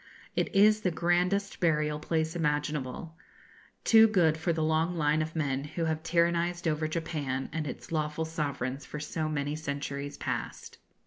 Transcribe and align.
It 0.35 0.55
is 0.55 0.81
the 0.81 0.89
grandest 0.89 1.59
burial 1.59 1.99
place 1.99 2.35
imaginable; 2.35 3.15
too 3.83 4.07
good 4.07 4.35
for 4.35 4.51
the 4.51 4.63
long 4.63 4.95
line 4.97 5.21
of 5.21 5.35
men 5.35 5.63
who 5.63 5.85
have 5.85 6.01
tyrannised 6.01 6.67
over 6.67 6.87
Japan 6.87 7.49
and 7.53 7.67
its 7.67 7.91
lawful 7.91 8.25
sovereigns 8.25 8.83
for 8.83 8.99
so 8.99 9.29
many 9.29 9.55
centuries 9.55 10.17
past. 10.17 10.79